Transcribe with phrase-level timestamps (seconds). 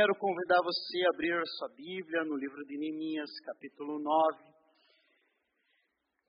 [0.00, 4.48] quero convidar você a abrir a sua Bíblia no livro de Neemias, capítulo 9.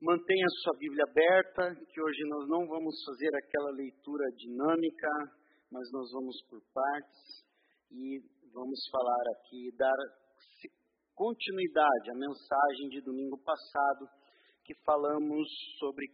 [0.02, 5.08] Mantenha a sua Bíblia aberta, que hoje nós não vamos fazer aquela leitura dinâmica,
[5.72, 7.48] mas nós vamos por partes
[7.92, 8.20] e
[8.52, 9.96] vamos falar aqui, dar
[11.16, 14.04] continuidade à mensagem de domingo passado,
[14.66, 15.48] que falamos
[15.80, 16.08] sobre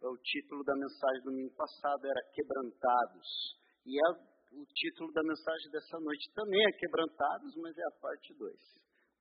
[0.00, 3.58] o título da mensagem do domingo passado era Quebrantados.
[3.84, 8.34] E é o título da mensagem dessa noite também é Quebrantados, mas é a parte
[8.34, 8.54] 2.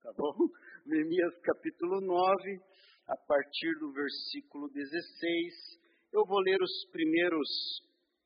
[0.02, 0.34] Tá bom?
[0.86, 2.60] Neemias capítulo 9,
[3.08, 5.80] a partir do versículo 16.
[6.14, 7.48] Eu vou ler os primeiros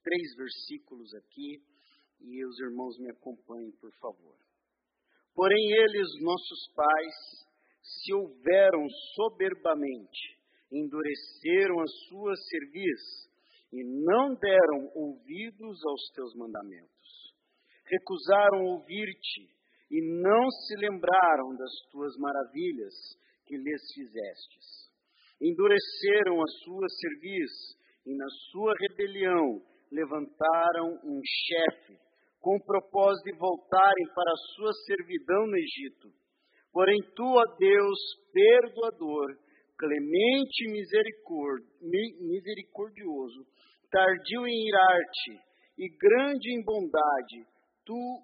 [0.02, 1.62] três versículos aqui
[2.22, 4.38] e os irmãos me acompanhem, por favor.
[5.36, 7.16] Porém, eles, nossos pais,
[7.82, 10.40] se houveram soberbamente,
[10.72, 13.30] endureceram a sua cerviz
[13.74, 16.93] e não deram ouvidos aos teus mandamentos
[17.94, 19.48] recusaram ouvir-te
[19.92, 22.94] e não se lembraram das tuas maravilhas
[23.46, 24.90] que lhes fizestes.
[25.42, 27.52] Endureceram a sua cerviz
[28.06, 31.98] e na sua rebelião levantaram um chefe
[32.42, 36.12] com o propósito de voltarem para a sua servidão no Egito.
[36.72, 38.00] Porém, tu, ó Deus,
[38.34, 39.38] perdoador,
[39.78, 43.46] clemente e misericordioso,
[43.92, 45.40] tardio em irar-te
[45.78, 47.46] e grande em bondade,
[47.86, 48.22] tu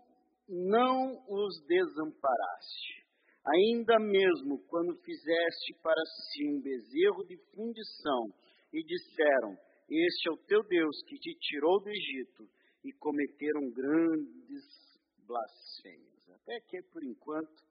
[0.48, 3.00] não os desamparaste.
[3.46, 8.34] Ainda mesmo quando fizeste para si um bezerro de fundição
[8.74, 9.58] e disseram:
[9.90, 12.50] Este é o teu Deus que te tirou do Egito,
[12.84, 14.64] e cometeram grandes
[15.26, 16.30] blasfêmias.
[16.30, 17.64] Até aqui, por enquanto,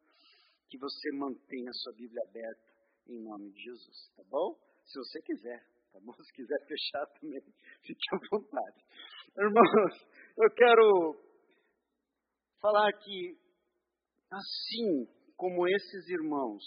[0.68, 2.68] que você mantenha a sua Bíblia aberta
[3.08, 4.54] em nome de Jesus, tá bom?
[4.84, 6.12] Se você quiser, tá bom?
[6.22, 7.40] Se quiser fechar também,
[7.82, 8.84] fique à vontade.
[9.38, 11.27] Irmãos, eu quero
[12.60, 13.38] falar que,
[14.30, 16.62] assim como esses irmãos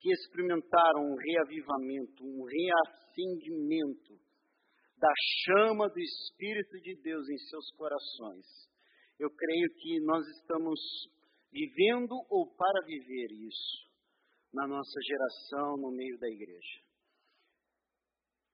[0.00, 4.18] que experimentaram um reavivamento, um reacendimento
[4.98, 5.12] da
[5.44, 8.46] chama do Espírito de Deus em seus corações,
[9.18, 10.80] eu creio que nós estamos
[11.52, 13.92] vivendo ou para viver isso
[14.52, 16.82] na nossa geração, no meio da igreja.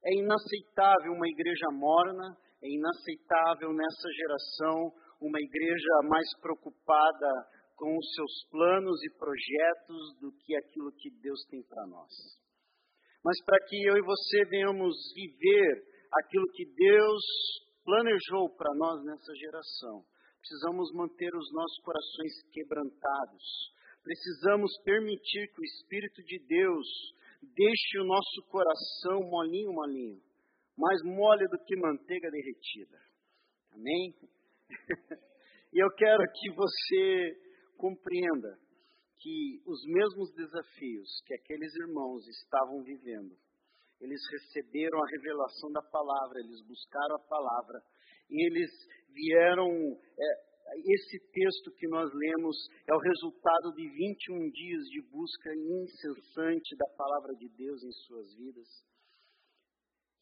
[0.05, 7.31] É inaceitável uma igreja morna, é inaceitável nessa geração uma igreja mais preocupada
[7.77, 12.11] com os seus planos e projetos do que aquilo que Deus tem para nós.
[13.25, 17.23] Mas para que eu e você venhamos viver aquilo que Deus
[17.85, 20.05] planejou para nós nessa geração,
[20.41, 23.45] precisamos manter os nossos corações quebrantados.
[24.03, 26.87] Precisamos permitir que o Espírito de Deus
[27.43, 30.21] deixe o nosso coração molinho, molinho,
[30.77, 32.99] mais mole do que manteiga derretida.
[33.73, 34.15] Amém?
[35.73, 37.37] e eu quero que você
[37.77, 38.59] compreenda
[39.21, 43.37] que os mesmos desafios que aqueles irmãos estavam vivendo,
[44.01, 47.83] eles receberam a revelação da palavra, eles buscaram a palavra,
[48.31, 48.71] e eles
[49.13, 49.69] vieram.
[50.19, 50.49] É,
[50.85, 56.87] esse texto que nós lemos é o resultado de 21 dias de busca incessante da
[56.95, 58.69] palavra de Deus em suas vidas.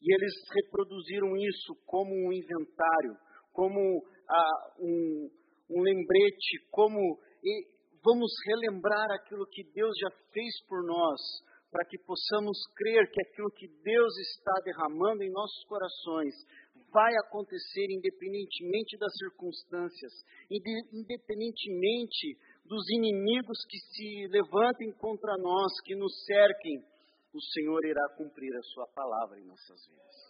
[0.01, 3.17] E eles reproduziram isso como um inventário,
[3.51, 5.29] como ah, um,
[5.69, 7.19] um lembrete, como
[8.03, 11.19] vamos relembrar aquilo que Deus já fez por nós,
[11.71, 16.33] para que possamos crer que aquilo que Deus está derramando em nossos corações
[16.91, 20.13] vai acontecer independentemente das circunstâncias,
[20.49, 26.83] independentemente dos inimigos que se levantem contra nós, que nos cerquem,
[27.33, 30.26] o Senhor irá cumprir a sua palavra em nossas vidas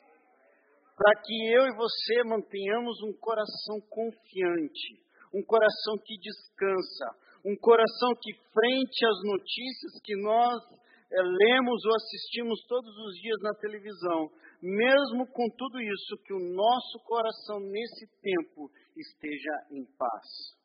[0.98, 4.98] para que eu e você mantenhamos um coração confiante,
[5.32, 7.06] um coração que descansa,
[7.46, 10.58] um coração que, frente às notícias que nós
[11.14, 16.40] é, lemos ou assistimos todos os dias na televisão, mesmo com tudo isso, que o
[16.40, 20.58] nosso coração nesse tempo esteja em paz.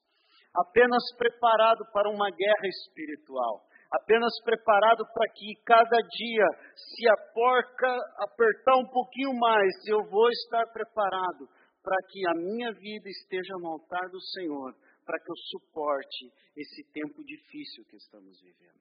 [0.55, 7.97] Apenas preparado para uma guerra espiritual apenas preparado para que cada dia, se a porca
[8.19, 11.47] apertar um pouquinho mais, eu vou estar preparado
[11.83, 14.75] para que a minha vida esteja no altar do Senhor,
[15.05, 18.81] para que eu suporte esse tempo difícil que estamos vivendo.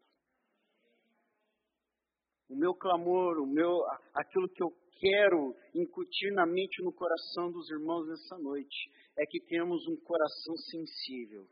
[2.50, 3.72] O meu clamor, o meu,
[4.14, 4.70] aquilo que eu
[5.00, 9.96] quero incutir na mente e no coração dos irmãos nessa noite é que tenhamos um
[10.04, 11.48] coração sensível,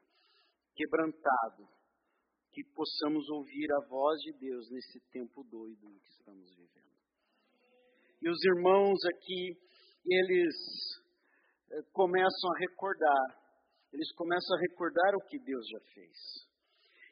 [0.76, 1.68] quebrantado,
[2.60, 6.92] que possamos ouvir a voz de Deus nesse tempo doido que estamos vivendo.
[8.22, 9.58] E os irmãos aqui,
[10.06, 10.56] eles
[11.72, 13.40] eh, começam a recordar
[13.94, 16.18] Eles começam a recordar o que Deus já fez.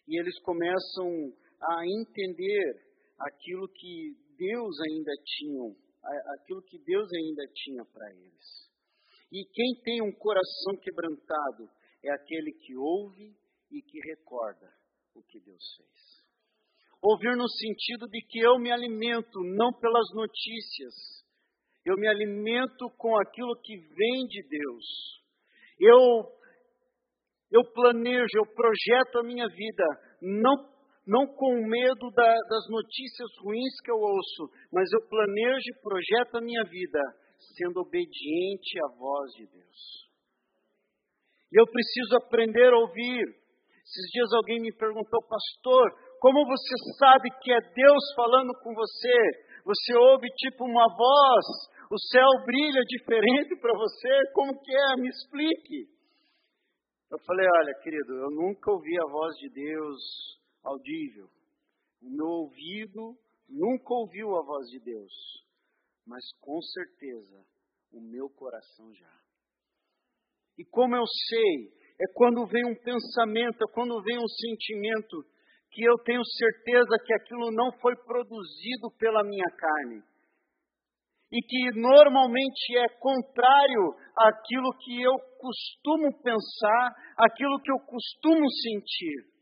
[0.08, 1.08] E eles começam
[1.62, 2.86] a entender
[3.18, 5.76] aquilo que Deus ainda tinha,
[6.36, 8.70] aquilo que Deus ainda tinha para eles.
[9.32, 11.70] E quem tem um coração quebrantado
[12.04, 13.34] é aquele que ouve
[13.72, 14.70] e que recorda
[15.19, 16.18] o que Deus fez.
[17.02, 20.94] Ouvir no sentido de que eu me alimento não pelas notícias,
[21.86, 24.86] eu me alimento com aquilo que vem de Deus.
[25.80, 26.38] Eu
[27.50, 29.86] eu planejo, eu projeto a minha vida
[30.22, 30.78] não
[31.08, 36.36] não com medo da, das notícias ruins que eu ouço, mas eu planejo e projeto
[36.36, 37.00] a minha vida
[37.56, 40.08] sendo obediente à voz de Deus.
[41.52, 43.47] E eu preciso aprender a ouvir.
[43.88, 45.86] Esses dias alguém me perguntou, pastor,
[46.19, 49.18] como você sabe que é Deus falando com você?
[49.63, 51.45] Você ouve tipo uma voz,
[51.89, 55.01] o céu brilha diferente para você, como que é?
[55.01, 55.88] Me explique.
[57.10, 60.01] Eu falei, olha, querido, eu nunca ouvi a voz de Deus
[60.66, 61.30] audível.
[62.01, 63.16] O meu ouvido
[63.48, 65.13] nunca ouviu a voz de Deus,
[66.06, 67.42] mas com certeza
[67.94, 69.18] o meu coração já.
[70.57, 75.24] E como eu sei, é quando vem um pensamento, é quando vem um sentimento,
[75.72, 80.04] que eu tenho certeza que aquilo não foi produzido pela minha carne.
[81.32, 89.38] E que normalmente é contrário àquilo que eu costumo pensar, aquilo que eu costumo sentir.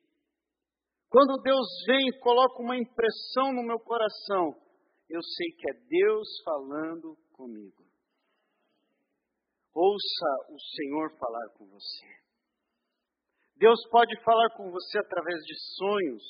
[1.10, 4.56] Quando Deus vem e coloca uma impressão no meu coração,
[5.10, 7.86] eu sei que é Deus falando comigo.
[9.74, 12.25] Ouça o Senhor falar com você.
[13.57, 16.24] Deus pode falar com você através de sonhos.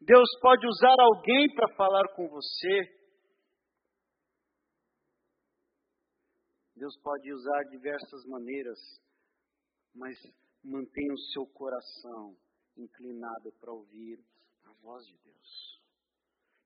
[0.00, 3.00] Deus pode usar alguém para falar com você.
[6.74, 8.78] Deus pode usar diversas maneiras,
[9.94, 10.16] mas
[10.64, 12.34] mantenha o seu coração
[12.76, 14.18] inclinado para ouvir
[14.64, 15.80] a voz de Deus.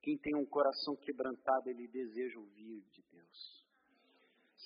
[0.03, 3.65] Quem tem um coração quebrantado, ele deseja ouvir de Deus.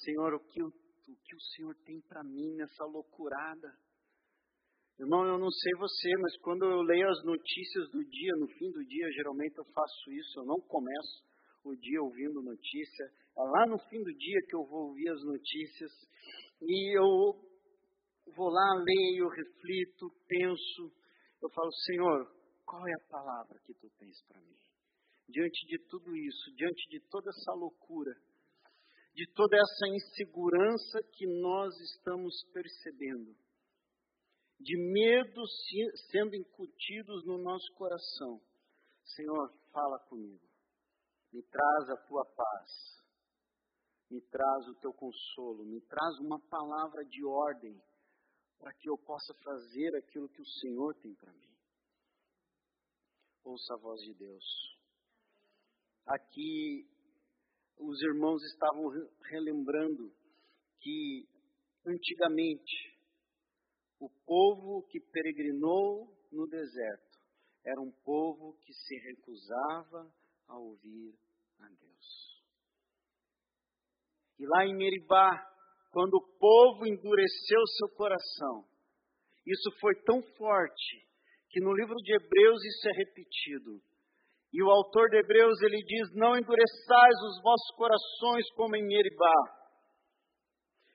[0.04, 3.72] Senhor, o que, o, o, que o Senhor tem para mim nessa loucurada?
[4.98, 8.68] Irmão, eu não sei você, mas quando eu leio as notícias do dia, no fim
[8.72, 11.22] do dia, geralmente eu faço isso, eu não começo
[11.62, 13.04] o dia ouvindo notícia.
[13.36, 15.92] É lá no fim do dia que eu vou ouvir as notícias
[16.62, 17.04] e eu
[18.34, 20.92] vou lá, leio, reflito, penso,
[21.40, 22.32] eu falo, Senhor,
[22.66, 24.58] qual é a palavra que tu tens para mim?
[25.28, 28.14] Diante de tudo isso, diante de toda essa loucura,
[29.14, 33.36] de toda essa insegurança que nós estamos percebendo,
[34.60, 35.50] de medos
[36.10, 38.40] sendo incutidos no nosso coração,
[39.04, 40.46] Senhor, fala comigo.
[41.32, 42.98] Me traz a tua paz.
[44.10, 45.64] Me traz o teu consolo.
[45.64, 47.80] Me traz uma palavra de ordem
[48.58, 51.56] para que eu possa fazer aquilo que o Senhor tem para mim.
[53.44, 54.44] Ouça a voz de Deus.
[56.06, 56.88] Aqui,
[57.78, 58.88] os irmãos estavam
[59.30, 60.12] relembrando
[60.80, 61.28] que,
[61.86, 62.87] antigamente,
[64.00, 67.18] o povo que peregrinou no deserto
[67.64, 70.10] era um povo que se recusava
[70.46, 71.14] a ouvir
[71.60, 72.38] a Deus.
[74.38, 75.48] E lá em Meribá,
[75.90, 78.64] quando o povo endureceu seu coração.
[79.46, 81.08] Isso foi tão forte
[81.50, 83.80] que no livro de Hebreus isso é repetido.
[84.52, 89.58] E o autor de Hebreus ele diz: Não endureçais os vossos corações como em Meribá.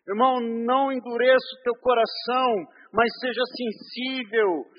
[0.07, 4.69] Irmão, não endureça o teu coração, mas seja sensível.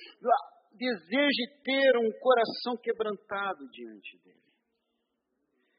[0.72, 4.44] Deseje ter um coração quebrantado diante dele.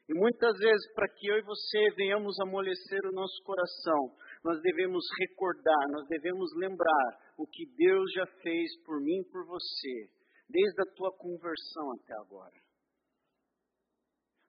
[0.08, 4.14] E muitas vezes, para que eu e você venhamos amolecer o nosso coração,
[4.44, 9.44] nós devemos recordar, nós devemos lembrar o que Deus já fez por mim e por
[9.46, 10.08] você,
[10.48, 12.65] desde a tua conversão até agora.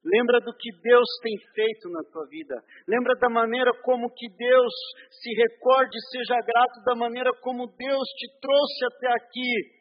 [0.08, 2.56] Lembra do que Deus tem feito na tua vida.
[2.88, 4.74] Lembra da maneira como que Deus
[5.12, 9.78] se recorde, seja grato da maneira como Deus te trouxe até aqui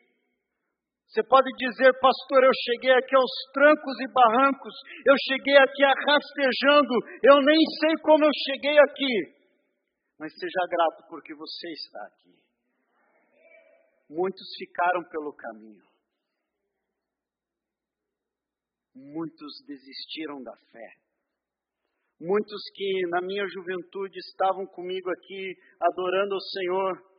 [1.06, 4.74] você pode dizer, pastor, eu cheguei aqui aos trancos e barrancos,
[5.06, 9.36] eu cheguei aqui arrastejando, eu nem sei como eu cheguei aqui.
[10.18, 12.34] Mas seja grato porque você está aqui.
[14.10, 15.82] Muitos ficaram pelo caminho.
[18.96, 20.94] Muitos desistiram da fé.
[22.18, 27.16] Muitos que na minha juventude estavam comigo aqui adorando o Senhor,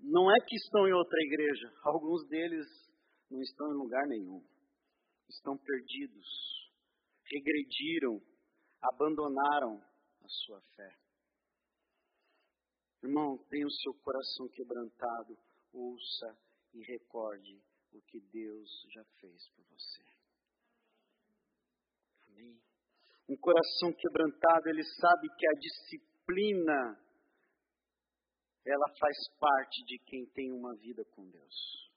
[0.00, 2.66] não é que estão em outra igreja, alguns deles
[3.30, 4.44] não estão em lugar nenhum.
[5.28, 6.26] Estão perdidos,
[7.24, 8.20] regrediram,
[8.82, 9.80] abandonaram
[10.20, 10.96] a sua fé.
[13.04, 15.38] Irmão, tenha o seu coração quebrantado,
[15.72, 16.36] ouça
[16.74, 17.62] e recorde
[17.94, 20.02] o que Deus já fez por você.
[22.28, 22.60] Amém.
[23.28, 27.00] Um coração quebrantado, ele sabe que a disciplina
[28.66, 31.90] ela faz parte de quem tem uma vida com Deus.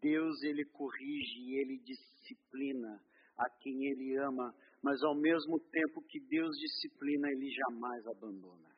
[0.00, 3.02] Deus ele corrige e ele disciplina
[3.36, 8.68] a quem ele ama, mas ao mesmo tempo que Deus disciplina, ele jamais abandona.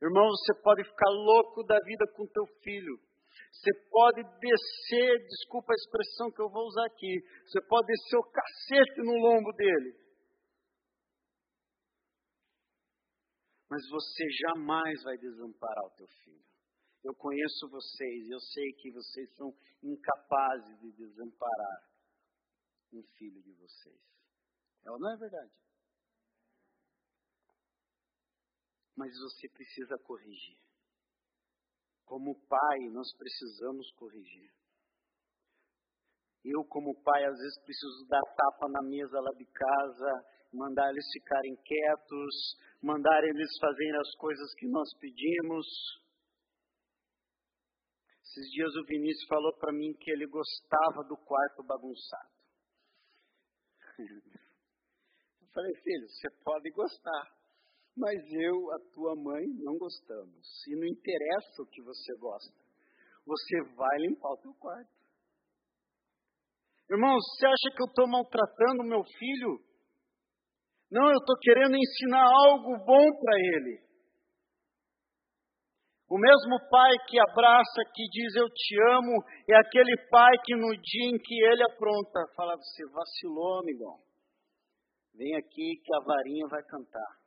[0.00, 3.00] Irmão, você pode ficar louco da vida com teu filho.
[3.52, 8.30] Você pode descer, desculpa a expressão que eu vou usar aqui, você pode descer o
[8.30, 10.06] cacete no lombo dele.
[13.68, 16.44] Mas você jamais vai desamparar o teu filho.
[17.02, 19.52] Eu conheço vocês, eu sei que vocês são
[19.82, 21.88] incapazes de desamparar
[22.92, 24.00] um filho de vocês.
[24.84, 25.52] É ou não é verdade?
[28.96, 30.58] Mas você precisa corrigir.
[32.06, 34.50] Como pai, nós precisamos corrigir.
[36.44, 41.04] Eu, como pai, às vezes preciso dar tapa na mesa lá de casa, mandar eles
[41.12, 45.66] ficarem quietos, mandar eles fazerem as coisas que nós pedimos.
[48.22, 52.30] Esses dias o Vinícius falou para mim que ele gostava do quarto bagunçado.
[55.40, 57.35] Eu falei, filho, você pode gostar,
[57.96, 60.46] mas eu, a tua mãe, não gostamos.
[60.68, 62.54] E não interessa o que você gosta.
[63.26, 64.94] Você vai limpar o teu quarto.
[66.90, 69.58] Irmão, você acha que eu estou maltratando meu filho?
[70.90, 73.86] Não, eu estou querendo ensinar algo bom para ele.
[76.08, 80.70] O mesmo pai que abraça, que diz eu te amo, é aquele pai que no
[80.80, 83.98] dia em que ele apronta, fala, você vacilou, amigão.
[85.14, 87.25] Vem aqui que a varinha vai cantar.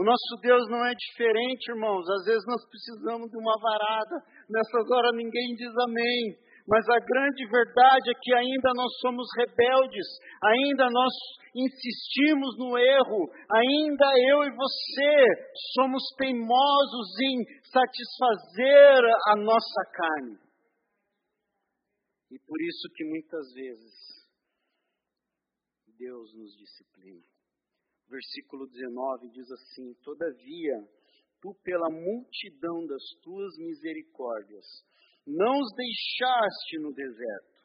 [0.00, 2.08] O nosso Deus não é diferente, irmãos.
[2.08, 4.16] Às vezes nós precisamos de uma varada.
[4.48, 6.40] Nessas horas ninguém diz amém.
[6.66, 10.06] Mas a grande verdade é que ainda nós somos rebeldes,
[10.42, 11.12] ainda nós
[11.54, 20.38] insistimos no erro, ainda eu e você somos teimosos em satisfazer a nossa carne.
[22.30, 23.92] E por isso que muitas vezes
[25.98, 27.39] Deus nos disciplina
[28.10, 30.76] versículo 19 diz assim: Todavia,
[31.40, 34.66] tu, pela multidão das tuas misericórdias,
[35.26, 37.60] não os deixaste no deserto.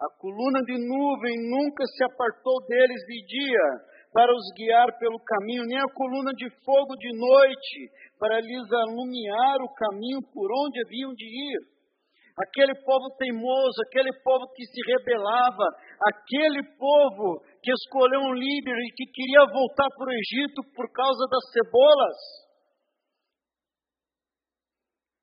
[0.00, 3.66] A coluna de nuvem nunca se apartou deles de dia
[4.12, 9.56] para os guiar pelo caminho, nem a coluna de fogo de noite para lhes alumiar
[9.62, 11.69] o caminho por onde haviam de ir
[12.42, 15.64] aquele povo teimoso, aquele povo que se rebelava,
[16.08, 21.26] aquele povo que escolheu um líder e que queria voltar para o Egito por causa
[21.28, 22.16] das cebolas.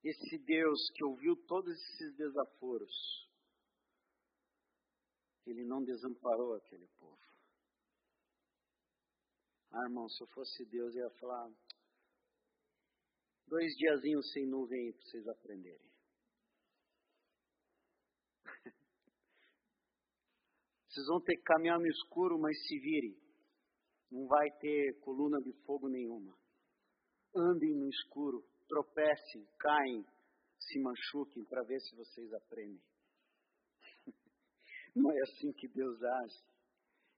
[0.04, 3.28] Esse Deus que ouviu todos esses desaforos,
[5.46, 7.18] ele não desamparou aquele povo.
[9.72, 11.50] Ah, irmão, se eu fosse Deus, eu ia falar:
[13.48, 15.97] dois diazinhos sem nuvem para vocês aprenderem.
[20.98, 23.16] Vocês vão ter que caminhar no escuro, mas se virem.
[24.10, 26.36] Não vai ter coluna de fogo nenhuma.
[27.36, 30.04] Andem no escuro, tropecem, caem,
[30.60, 32.82] se machuquem para ver se vocês aprendem.
[34.96, 36.44] Não é assim que Deus age.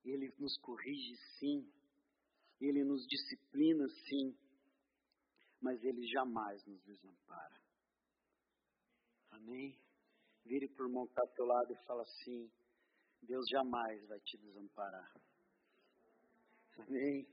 [0.03, 1.65] Ele nos corrige sim.
[2.59, 4.37] Ele nos disciplina sim.
[5.61, 7.61] Mas Ele jamais nos desampara.
[9.31, 9.79] Amém?
[10.43, 12.51] Vire por irmão que está ao teu lado e fala assim:
[13.21, 15.13] Deus jamais vai te desamparar.
[16.79, 17.27] Amém?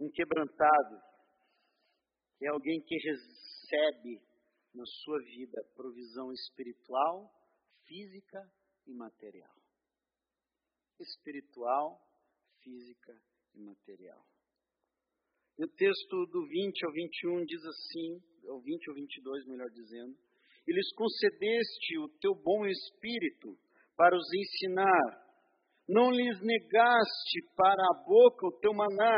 [0.00, 1.02] Um quebrantado
[2.40, 4.22] é alguém que recebe
[4.72, 7.32] na sua vida provisão espiritual,
[7.84, 8.48] física
[8.86, 9.56] e material.
[11.00, 12.00] Espiritual,
[12.62, 13.20] física
[13.54, 14.24] e material.
[15.58, 20.16] E o texto do 20 ao 21 diz assim, ou 20 ao 22, melhor dizendo,
[20.68, 23.56] e lhes concedeste o teu bom espírito
[23.96, 25.24] para os ensinar.
[25.88, 29.16] Não lhes negaste para a boca o teu maná,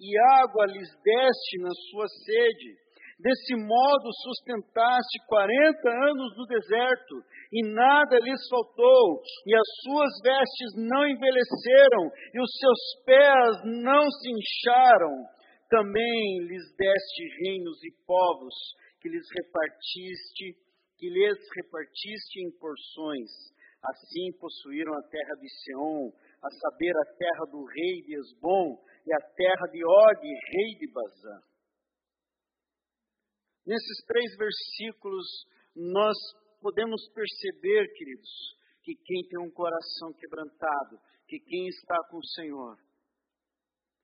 [0.00, 2.88] e água lhes deste na sua sede.
[3.20, 7.14] Desse modo sustentaste quarenta anos no deserto,
[7.52, 14.08] e nada lhes faltou, e as suas vestes não envelheceram, e os seus pés não
[14.08, 15.26] se incharam.
[15.68, 18.54] Também lhes deste reinos e povos,
[19.02, 20.67] que lhes repartiste
[20.98, 23.30] que lhes repartiste em porções.
[23.82, 26.12] Assim possuíram a terra de Sião,
[26.42, 30.92] a saber, a terra do rei de Esbom, e a terra de Og, rei de
[30.92, 31.42] Bazã.
[33.64, 35.26] Nesses três versículos,
[35.76, 36.16] nós
[36.60, 42.76] podemos perceber, queridos, que quem tem um coração quebrantado, que quem está com o Senhor,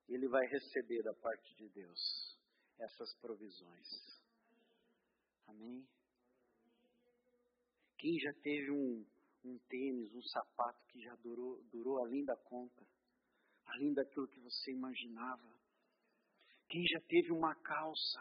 [0.08, 2.38] ele vai receber da parte de Deus
[2.78, 3.88] essas provisões.
[5.48, 5.86] Amém?
[8.04, 9.02] Quem já teve um,
[9.46, 12.84] um tênis, um sapato que já durou, durou além da conta,
[13.64, 15.49] além daquilo que você imaginava?
[16.68, 18.20] Quem já teve uma calça?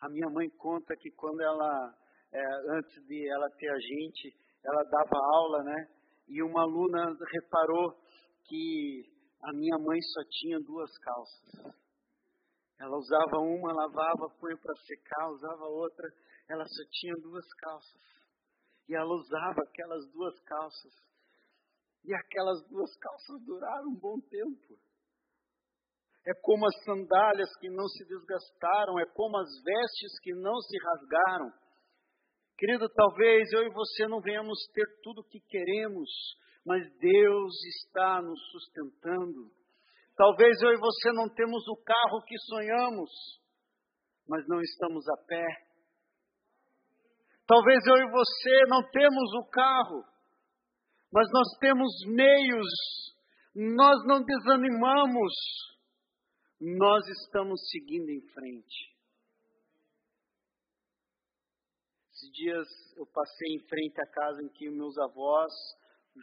[0.00, 1.94] A minha mãe conta que quando ela,
[2.32, 4.34] é, antes de ela ter a gente,
[4.64, 5.86] ela dava aula, né?
[6.26, 7.92] E uma aluna reparou
[8.46, 9.04] que
[9.42, 11.74] a minha mãe só tinha duas calças.
[12.80, 16.08] Ela usava uma, lavava, punha para secar, usava outra.
[16.48, 18.14] Ela só tinha duas calças.
[18.88, 20.92] E ela usava aquelas duas calças.
[22.04, 24.78] E aquelas duas calças duraram um bom tempo.
[26.26, 30.76] É como as sandálias que não se desgastaram, é como as vestes que não se
[30.78, 31.52] rasgaram.
[32.56, 36.08] Querido, talvez eu e você não venhamos ter tudo o que queremos,
[36.64, 39.50] mas Deus está nos sustentando.
[40.16, 43.10] Talvez eu e você não temos o carro que sonhamos,
[44.28, 45.63] mas não estamos a pé.
[47.46, 50.04] Talvez eu e você não temos o carro,
[51.12, 52.68] mas nós temos meios,
[53.54, 55.32] nós não desanimamos,
[56.60, 58.94] nós estamos seguindo em frente.
[62.10, 65.52] Esses dias eu passei em frente à casa em que meus avós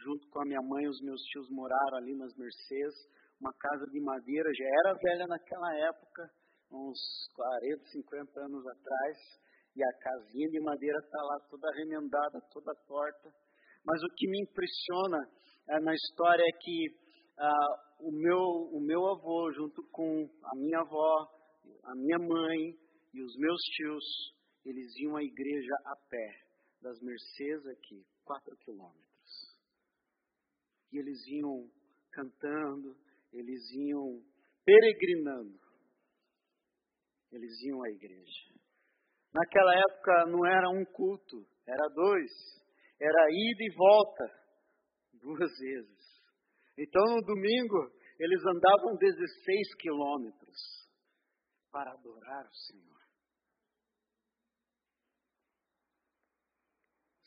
[0.00, 2.96] junto com a minha mãe, os meus tios moraram ali nas Mercedes,
[3.40, 6.30] uma casa de madeira, já era velha naquela época,
[6.70, 6.98] uns
[7.34, 9.18] 40, 50 anos atrás,
[9.74, 13.32] e a casinha de madeira está lá toda remendada, toda torta.
[13.84, 15.18] Mas o que me impressiona
[15.68, 16.86] é, na história é que
[17.38, 21.28] ah, o, meu, o meu avô, junto com a minha avó,
[21.84, 22.76] a minha mãe
[23.14, 24.04] e os meus tios,
[24.64, 26.42] eles iam à igreja a pé,
[26.80, 29.02] das Mercedes aqui, 4 quilômetros.
[30.92, 31.70] E eles iam
[32.10, 32.96] cantando,
[33.32, 34.22] eles iam
[34.64, 35.58] peregrinando.
[37.32, 38.51] Eles iam à igreja.
[39.32, 42.30] Naquela época não era um culto, era dois.
[43.00, 44.24] Era ida e volta,
[45.14, 46.22] duas vezes.
[46.78, 50.88] Então no domingo eles andavam 16 quilômetros
[51.70, 53.02] para adorar o Senhor.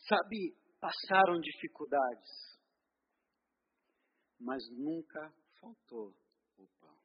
[0.08, 2.56] Sabe, passaram dificuldades
[4.40, 6.16] mas nunca faltou
[6.58, 6.98] o pão.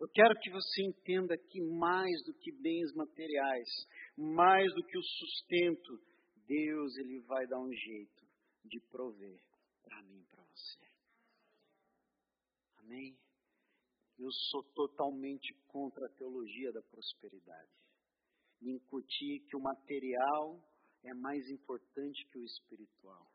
[0.00, 3.68] Eu quero que você entenda que mais do que bens materiais,
[4.16, 6.00] mais do que o sustento,
[6.46, 8.24] Deus ele vai dar um jeito
[8.64, 9.40] de prover
[9.82, 10.86] para mim, para você.
[12.76, 13.18] Amém?
[14.18, 17.70] Eu sou totalmente contra a teologia da prosperidade.
[18.62, 20.60] Incutir que o material
[21.04, 23.30] é mais importante que o espiritual.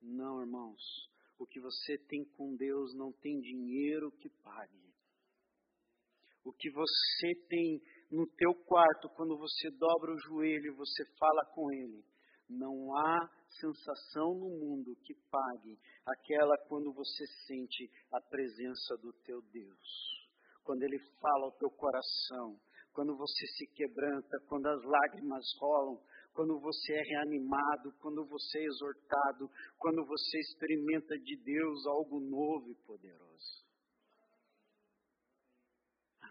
[0.00, 1.10] Não, irmãos.
[1.38, 4.85] O que você tem com Deus não tem dinheiro que pague.
[6.46, 11.44] O que você tem no teu quarto, quando você dobra o joelho e você fala
[11.46, 12.04] com Ele,
[12.48, 13.28] não há
[13.58, 20.28] sensação no mundo que pague aquela quando você sente a presença do teu Deus.
[20.62, 22.56] Quando Ele fala ao teu coração,
[22.92, 26.00] quando você se quebranta, quando as lágrimas rolam,
[26.32, 32.70] quando você é reanimado, quando você é exortado, quando você experimenta de Deus algo novo
[32.70, 33.65] e poderoso.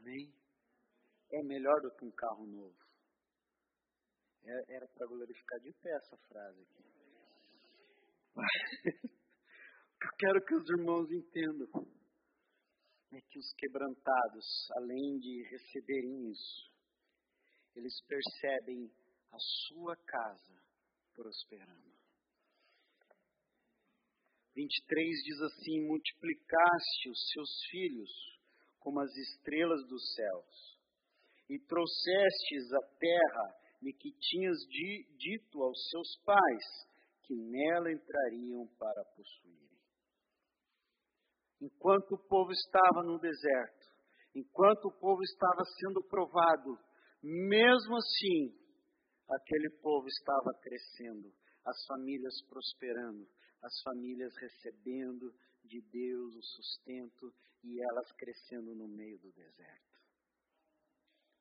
[0.06, 0.32] Amém?
[1.32, 2.78] É melhor do que um carro novo.
[4.44, 6.84] É, era para glorificar de pé essa frase aqui.
[10.04, 11.68] eu quero que os irmãos entendam
[13.14, 16.72] é que os quebrantados, além de receberem isso,
[17.76, 18.92] eles percebem
[19.32, 20.62] a sua casa
[21.16, 21.96] prosperando.
[24.54, 28.35] 23 diz assim: Multiplicaste os seus filhos
[28.86, 30.78] como as estrelas dos céus,
[31.50, 34.60] e trouxestes a terra de que tinhas
[35.18, 36.66] dito aos seus pais
[37.24, 39.80] que nela entrariam para possuírem.
[41.62, 43.88] Enquanto o povo estava no deserto,
[44.36, 46.78] enquanto o povo estava sendo provado,
[47.24, 48.54] mesmo assim,
[49.28, 51.34] aquele povo estava crescendo,
[51.66, 53.28] as famílias prosperando,
[53.64, 55.34] as famílias recebendo
[55.66, 60.00] de Deus o sustento e elas crescendo no meio do deserto.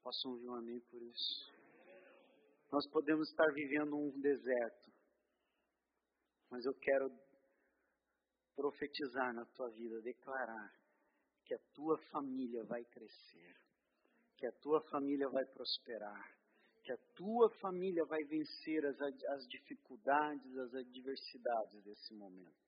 [0.02, 1.52] Posso ouvir um amém por isso?
[2.70, 4.92] Nós podemos estar vivendo um deserto,
[6.50, 7.10] mas eu quero
[8.56, 10.72] profetizar na tua vida, declarar
[11.44, 13.56] que a tua família vai crescer,
[14.37, 16.37] que a tua família vai prosperar,
[16.82, 22.63] que a tua família vai vencer as, as dificuldades, as adversidades desse momento.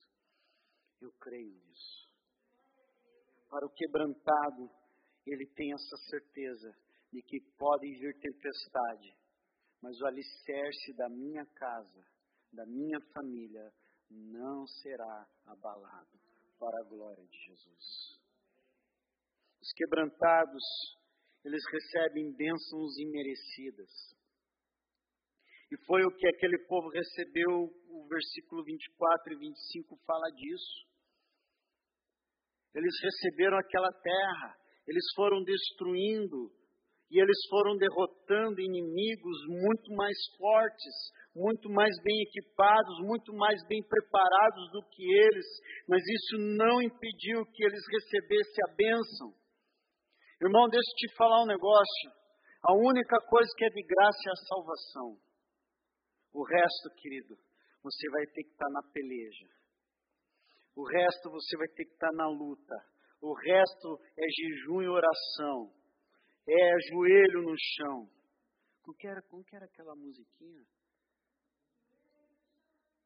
[1.01, 2.09] Eu creio nisso.
[3.49, 4.71] Para o quebrantado,
[5.27, 6.75] ele tem essa certeza
[7.13, 9.17] de que pode vir tempestade,
[9.83, 12.07] mas o alicerce da minha casa,
[12.53, 13.73] da minha família,
[14.11, 16.19] não será abalado
[16.59, 18.21] para a glória de Jesus.
[19.61, 20.63] Os quebrantados,
[21.45, 23.91] eles recebem bênçãos imerecidas.
[25.71, 30.87] E foi o que aquele povo recebeu, o versículo 24 e 25 fala disso.
[32.75, 36.53] Eles receberam aquela terra, eles foram destruindo
[37.11, 40.95] e eles foram derrotando inimigos muito mais fortes,
[41.35, 45.47] muito mais bem equipados, muito mais bem preparados do que eles,
[45.89, 49.35] mas isso não impediu que eles recebessem a bênção.
[50.43, 52.11] Irmão, deixa eu te falar um negócio.
[52.63, 55.26] A única coisa que é de graça é a salvação.
[56.33, 57.37] O resto, querido,
[57.83, 59.49] você vai ter que estar na peleja.
[60.75, 62.75] O resto você vai ter que estar na luta.
[63.21, 65.73] O resto é jejum e oração.
[66.47, 68.09] É joelho no chão.
[68.83, 70.65] Como que era, como que era aquela musiquinha?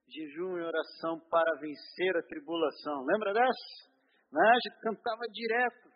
[0.08, 3.04] Jejum e oração para vencer a tribulação.
[3.04, 3.90] Lembra dessa?
[4.32, 4.42] Né?
[4.42, 5.90] A gente cantava direto.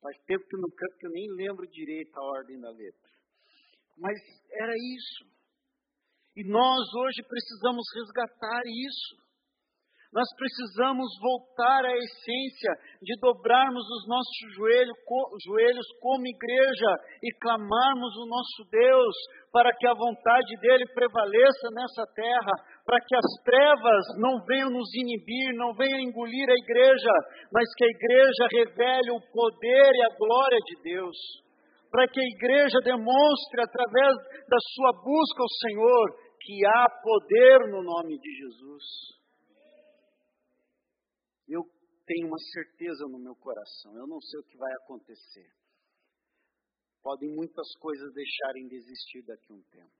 [0.00, 3.10] Faz tempo que não canto, que eu nem lembro direito a ordem da letra.
[3.96, 4.18] Mas
[4.50, 5.31] era isso.
[6.36, 9.22] E nós hoje precisamos resgatar isso.
[10.12, 14.96] Nós precisamos voltar à essência de dobrarmos os nossos joelhos,
[15.42, 16.92] joelhos como igreja
[17.22, 19.16] e clamarmos o nosso Deus
[19.50, 22.52] para que a vontade dele prevaleça nessa terra,
[22.84, 27.12] para que as trevas não venham nos inibir, não venham engolir a igreja,
[27.50, 31.16] mas que a igreja revele o poder e a glória de Deus.
[31.92, 34.16] Para que a igreja demonstre, através
[34.48, 39.22] da sua busca ao Senhor, que há poder no nome de Jesus
[41.52, 41.62] eu
[42.06, 45.50] tenho uma certeza no meu coração, eu não sei o que vai acontecer.
[47.02, 49.92] Podem muitas coisas deixarem de existir daqui a um tempo.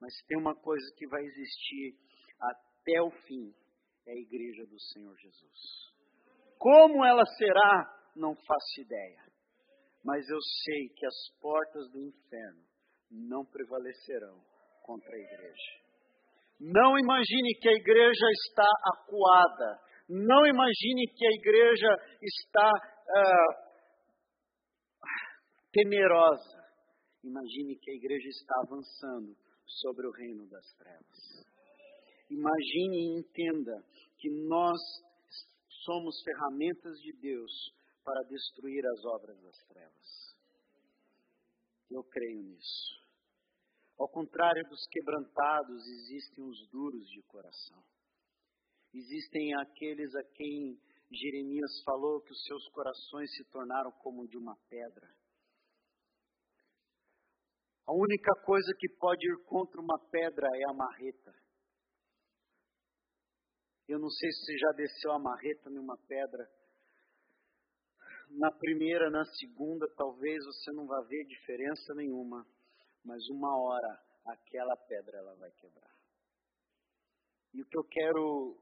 [0.00, 1.96] Mas tem uma coisa que vai existir
[2.40, 3.54] até o fim,
[4.06, 5.92] é a igreja do Senhor Jesus.
[6.58, 9.29] Como ela será, não faço ideia.
[10.04, 12.64] Mas eu sei que as portas do inferno
[13.10, 14.40] não prevalecerão
[14.82, 15.80] contra a igreja.
[16.60, 21.88] Não imagine que a igreja está acuada, não imagine que a igreja
[22.22, 23.70] está ah,
[25.72, 26.60] temerosa.
[27.22, 29.36] Imagine que a igreja está avançando
[29.66, 31.46] sobre o reino das trevas.
[32.30, 33.84] Imagine e entenda
[34.18, 34.78] que nós
[35.84, 37.50] somos ferramentas de Deus
[38.04, 40.36] para destruir as obras das trevas.
[41.90, 43.00] Eu creio nisso.
[43.98, 47.82] Ao contrário dos quebrantados, existem os duros de coração.
[48.94, 50.80] Existem aqueles a quem
[51.12, 55.08] Jeremias falou que os seus corações se tornaram como de uma pedra.
[57.86, 61.34] A única coisa que pode ir contra uma pedra é a marreta.
[63.88, 66.48] Eu não sei se você já desceu a marreta numa pedra.
[68.30, 72.46] Na primeira, na segunda, talvez você não vá ver diferença nenhuma,
[73.04, 75.90] mas uma hora aquela pedra ela vai quebrar.
[77.52, 78.56] E o que eu quero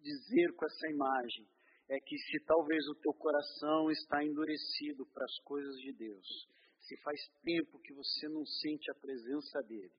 [0.00, 1.46] dizer com essa imagem
[1.88, 6.96] é que se talvez o teu coração está endurecido para as coisas de Deus, se
[6.98, 9.92] faz tempo que você não sente a presença dele,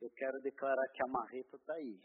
[0.00, 2.00] eu quero declarar que a marreta está aí.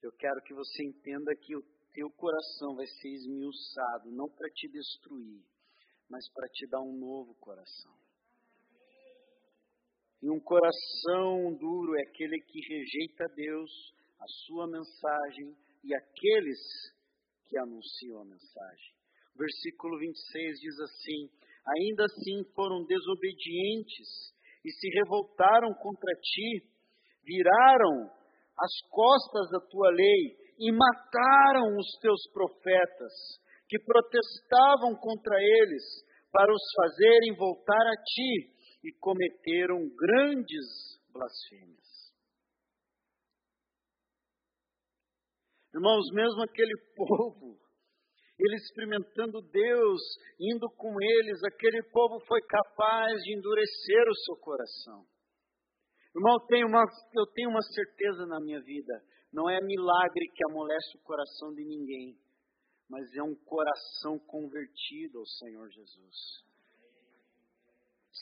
[0.00, 4.68] Eu quero que você entenda que o teu coração vai ser esmiuçado, não para te
[4.68, 5.42] destruir,
[6.08, 7.96] mas para te dar um novo coração.
[10.22, 13.70] E um coração duro é aquele que rejeita Deus,
[14.20, 16.58] a sua mensagem, e aqueles
[17.46, 18.94] que anunciam a mensagem.
[19.36, 21.30] Versículo 26 diz assim:
[21.78, 24.08] Ainda assim foram desobedientes
[24.64, 26.66] e se revoltaram contra ti,
[27.24, 28.10] viraram
[28.58, 33.12] as costas da tua lei e mataram os teus profetas,
[33.68, 35.82] que protestavam contra eles,
[36.32, 40.66] para os fazerem voltar a ti, e cometeram grandes
[41.12, 41.88] blasfêmias.
[45.74, 47.58] Irmãos, mesmo aquele povo,
[48.38, 50.00] eles experimentando Deus,
[50.40, 55.04] indo com eles, aquele povo foi capaz de endurecer o seu coração.
[56.14, 60.44] Irmão, eu tenho uma, eu tenho uma certeza na minha vida: não é milagre que
[60.50, 62.16] amolece o coração de ninguém,
[62.88, 66.48] mas é um coração convertido ao Senhor Jesus.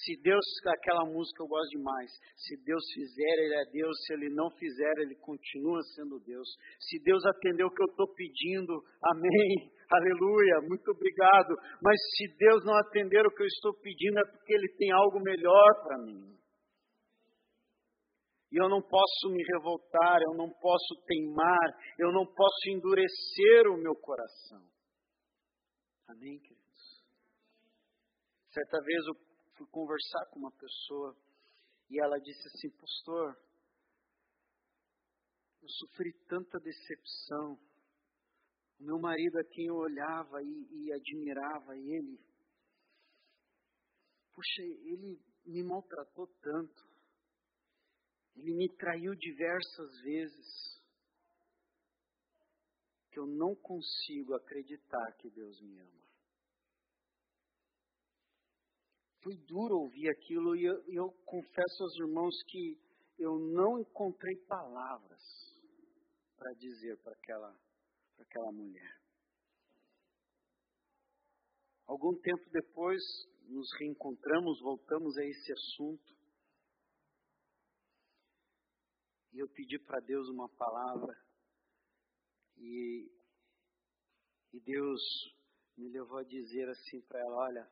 [0.05, 2.11] Se Deus, aquela música eu gosto demais.
[2.37, 3.97] Se Deus fizer, Ele é Deus.
[4.05, 6.47] Se Ele não fizer, Ele continua sendo Deus.
[6.79, 11.55] Se Deus atendeu o que eu estou pedindo, amém, aleluia, muito obrigado.
[11.83, 15.19] Mas se Deus não atender o que eu estou pedindo, é porque Ele tem algo
[15.21, 16.37] melhor para mim.
[18.53, 23.77] E eu não posso me revoltar, eu não posso teimar, eu não posso endurecer o
[23.77, 24.65] meu coração.
[26.07, 27.05] Amém, queridos?
[28.53, 29.15] Certa vez eu
[29.57, 31.17] fui conversar com uma pessoa
[31.91, 33.37] e ela disse assim: Pastor,
[35.63, 37.59] eu sofri tanta decepção.
[38.79, 42.21] O meu marido a quem eu olhava e, e admirava ele,
[44.33, 46.96] puxa, ele me maltratou tanto.
[48.37, 50.77] Ele me traiu diversas vezes
[53.11, 56.07] que eu não consigo acreditar que Deus me ama.
[59.23, 62.79] Foi duro ouvir aquilo e eu, eu confesso aos irmãos que
[63.19, 65.23] eu não encontrei palavras
[66.37, 67.59] para dizer para aquela,
[68.19, 69.01] aquela mulher.
[71.87, 73.03] Algum tempo depois,
[73.49, 76.16] nos reencontramos, voltamos a esse assunto.
[79.37, 81.15] E eu pedi para Deus uma palavra.
[82.57, 83.07] E,
[84.51, 85.03] e Deus
[85.77, 87.71] me levou a dizer assim para ela: Olha,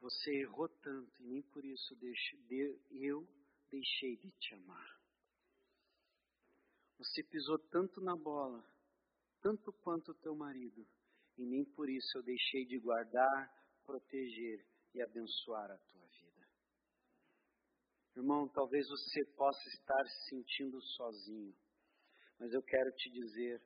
[0.00, 3.28] você errou tanto e nem por isso eu
[3.70, 4.98] deixei de te amar.
[6.96, 8.64] Você pisou tanto na bola,
[9.42, 10.88] tanto quanto o teu marido,
[11.36, 13.52] e nem por isso eu deixei de guardar,
[13.84, 15.99] proteger e abençoar a tua.
[18.16, 21.54] Irmão, talvez você possa estar se sentindo sozinho,
[22.38, 23.62] mas eu quero te dizer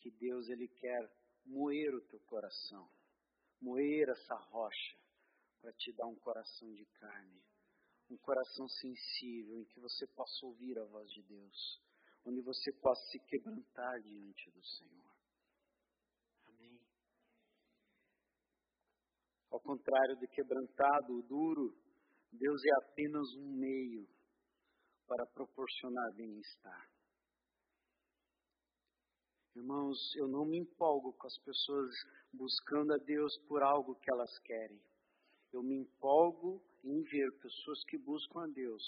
[0.00, 1.10] que Deus ele quer
[1.46, 2.90] moer o teu coração,
[3.60, 4.98] moer essa rocha
[5.60, 7.42] para te dar um coração de carne,
[8.10, 11.82] um coração sensível em que você possa ouvir a voz de Deus,
[12.24, 15.14] onde você possa se quebrantar diante do Senhor.
[16.48, 16.80] Amém.
[19.50, 21.87] Ao contrário de quebrantado, o duro,
[22.32, 24.08] Deus é apenas um meio
[25.06, 26.90] para proporcionar bem-estar.
[29.56, 31.92] Irmãos, eu não me empolgo com as pessoas
[32.32, 34.80] buscando a Deus por algo que elas querem.
[35.52, 38.84] Eu me empolgo em ver pessoas que buscam a Deus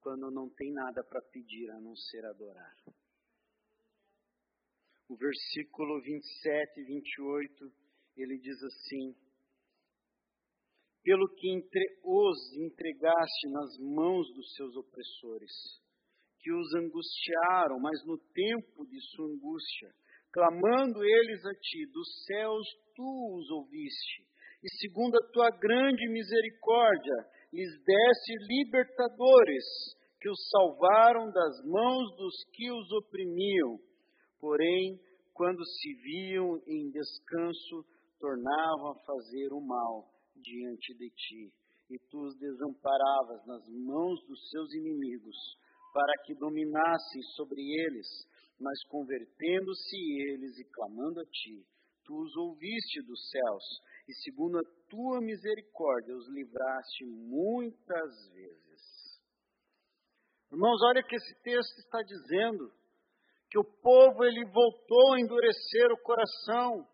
[0.00, 2.74] quando não tem nada para pedir a não ser adorar.
[5.08, 7.72] O versículo 27 e 28,
[8.16, 9.16] ele diz assim:
[11.02, 15.50] pelo que entre, os entregaste nas mãos dos seus opressores,
[16.40, 19.90] que os angustiaram, mas no tempo de sua angústia,
[20.32, 24.24] clamando eles a ti, dos céus tu os ouviste,
[24.62, 29.64] e segundo a tua grande misericórdia, lhes deste libertadores,
[30.20, 33.78] que os salvaram das mãos dos que os oprimiam.
[34.38, 35.00] Porém,
[35.32, 37.84] quando se viam em descanso,
[38.20, 40.06] tornavam a fazer o mal
[40.40, 41.52] diante de ti,
[41.90, 45.36] e tu os desamparavas nas mãos dos seus inimigos,
[45.92, 48.06] para que dominassem sobre eles,
[48.60, 51.66] mas convertendo-se eles e clamando a ti,
[52.04, 53.64] tu os ouviste dos céus,
[54.08, 58.60] e segundo a tua misericórdia os livraste muitas vezes.
[60.52, 62.72] Irmãos, olha o que esse texto está dizendo,
[63.50, 66.86] que o povo ele voltou a endurecer o coração.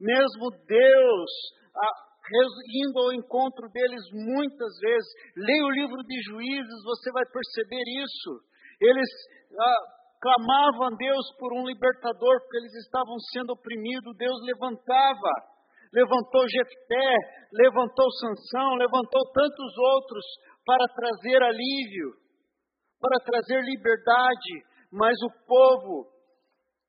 [0.00, 1.30] Mesmo Deus,
[1.74, 5.08] a, indo ao encontro deles muitas vezes.
[5.36, 8.40] Leia o livro de Juízes, você vai perceber isso.
[8.80, 9.08] Eles
[9.58, 9.82] ah,
[10.20, 14.16] clamavam a Deus por um libertador, porque eles estavam sendo oprimidos.
[14.16, 15.32] Deus levantava,
[15.92, 17.08] levantou Jefté,
[17.52, 20.24] levantou Sansão, levantou tantos outros
[20.64, 22.12] para trazer alívio,
[23.00, 24.68] para trazer liberdade.
[24.92, 26.10] Mas o povo,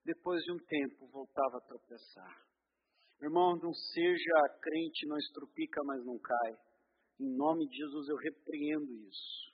[0.06, 2.49] depois de um tempo, voltava a tropeçar.
[3.22, 6.58] Irmão, não seja crente, não estrupica, mas não cai.
[7.20, 9.54] Em nome de Jesus eu repreendo isso.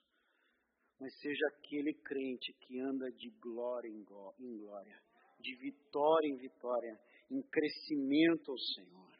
[1.00, 5.02] Mas seja aquele crente que anda de glória em glória,
[5.40, 7.00] de vitória em vitória,
[7.32, 9.16] em crescimento ao Senhor.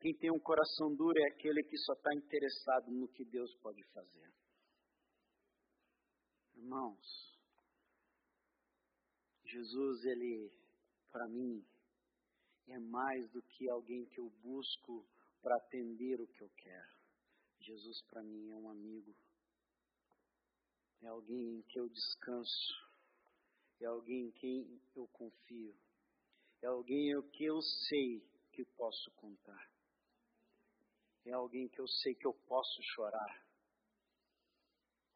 [0.00, 3.82] Quem tem um coração duro é aquele que só está interessado no que Deus pode
[3.92, 4.30] fazer.
[6.56, 7.36] Irmãos,
[9.44, 10.52] Jesus, ele,
[11.10, 11.64] para mim,
[12.68, 15.06] é mais do que alguém que eu busco
[15.40, 16.96] para atender o que eu quero.
[17.60, 19.14] Jesus para mim é um amigo,
[21.02, 22.74] é alguém em que eu descanso,
[23.80, 25.74] é alguém em quem eu confio,
[26.62, 28.20] é alguém em que eu sei
[28.52, 29.70] que posso contar,
[31.24, 33.46] é alguém que eu sei que eu posso chorar.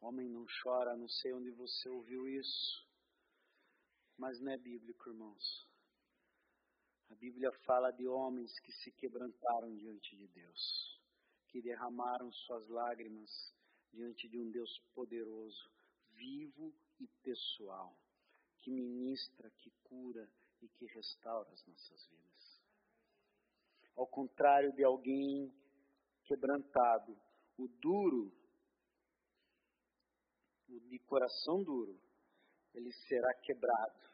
[0.01, 2.89] Homem não chora, não sei onde você ouviu isso,
[4.17, 5.70] mas não é bíblico, irmãos.
[7.11, 11.01] A Bíblia fala de homens que se quebrantaram diante de Deus,
[11.49, 13.53] que derramaram suas lágrimas
[13.93, 15.71] diante de um Deus poderoso,
[16.13, 17.97] vivo e pessoal,
[18.61, 20.31] que ministra, que cura
[20.63, 22.61] e que restaura as nossas vidas.
[23.97, 25.53] Ao contrário de alguém
[26.25, 27.21] quebrantado,
[27.59, 28.33] o duro,
[30.69, 32.01] o de coração duro,
[32.73, 34.10] ele será quebrado.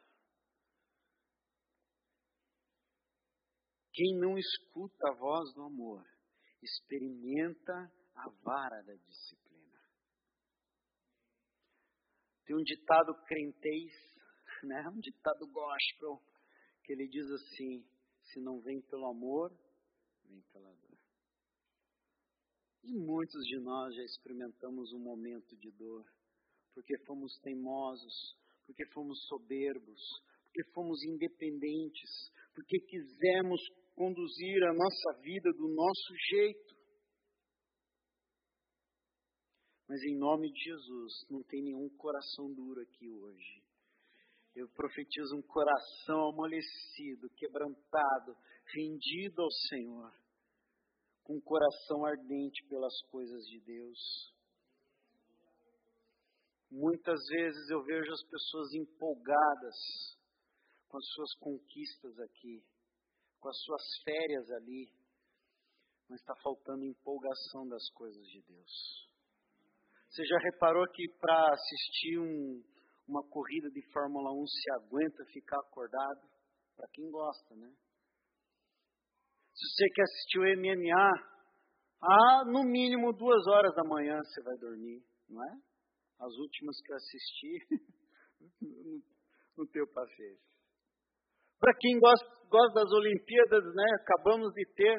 [3.97, 6.05] Quem não escuta a voz do amor,
[6.61, 7.73] experimenta
[8.13, 9.81] a vara da disciplina.
[12.45, 13.91] Tem um ditado crentez,
[14.65, 14.87] né?
[14.89, 16.21] um ditado gospel,
[16.83, 17.83] que ele diz assim:
[18.21, 19.51] se não vem pelo amor,
[20.25, 20.99] vem pela dor.
[22.83, 26.05] E muitos de nós já experimentamos um momento de dor,
[26.75, 29.99] porque fomos teimosos, porque fomos soberbos,
[30.43, 33.59] porque fomos independentes, porque quisemos
[33.97, 36.77] conduzir a nossa vida do nosso jeito.
[39.89, 43.63] Mas em nome de Jesus, não tem nenhum coração duro aqui hoje.
[44.55, 48.37] Eu profetizo um coração amolecido, quebrantado,
[48.75, 50.13] rendido ao Senhor,
[51.23, 53.99] com um coração ardente pelas coisas de Deus.
[56.69, 59.75] Muitas vezes eu vejo as pessoas empolgadas
[60.87, 62.63] com as suas conquistas aqui,
[63.39, 64.91] com as suas férias ali,
[66.09, 69.07] mas está faltando empolgação das coisas de Deus.
[70.09, 72.63] Você já reparou que para assistir um,
[73.07, 76.21] uma corrida de Fórmula 1 se aguenta ficar acordado?
[76.75, 77.73] Para quem gosta, né?
[79.53, 81.37] Se você quer assistir o MMA,
[82.01, 85.57] ah, no mínimo duas horas da manhã você vai dormir, não é?
[86.19, 87.67] As últimas que eu assisti,
[89.57, 90.56] não, tenho paciência.
[91.59, 93.85] Para quem gosta, gosta das Olimpíadas, né?
[94.01, 94.97] Acabamos de ter,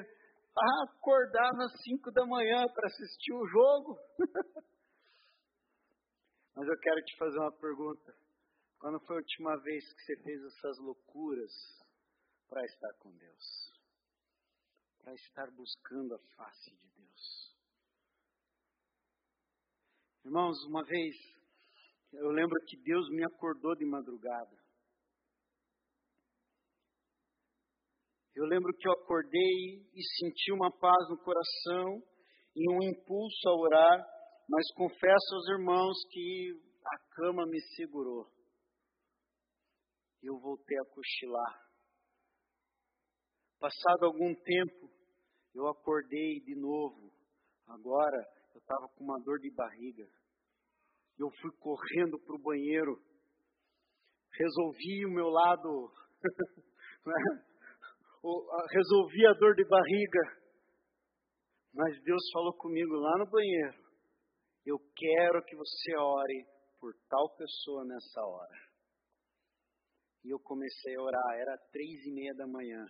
[0.57, 3.99] ah, acordar nas 5 da manhã para assistir o jogo.
[6.57, 8.13] Mas eu quero te fazer uma pergunta.
[8.81, 11.53] Quando foi a última vez que você fez essas loucuras
[12.49, 13.73] para estar com Deus?
[14.99, 17.57] Para estar buscando a face de Deus?
[20.25, 21.15] Irmãos, uma vez
[22.13, 24.68] eu lembro que Deus me acordou de madrugada.
[28.39, 32.03] Eu lembro que eu acordei e senti uma paz no coração
[32.55, 38.27] e um impulso a orar mas confesso aos irmãos que a cama me segurou.
[40.23, 41.69] E eu voltei a cochilar.
[43.61, 44.91] Passado algum tempo,
[45.55, 47.13] eu acordei de novo.
[47.67, 48.17] Agora
[48.55, 50.09] eu estava com uma dor de barriga.
[51.19, 52.99] Eu fui correndo para o banheiro.
[54.33, 55.93] Resolvi o meu lado.
[58.71, 60.39] Resolvi a dor de barriga.
[61.75, 63.89] Mas Deus falou comigo lá no banheiro
[64.69, 66.47] eu quero que você ore
[66.79, 68.69] por tal pessoa nessa hora.
[70.25, 72.85] E eu comecei a orar, era três e meia da manhã.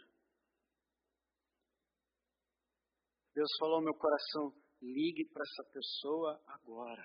[3.32, 7.04] Deus falou ao meu coração: ligue para essa pessoa agora.